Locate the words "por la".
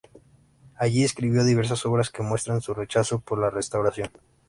3.19-3.51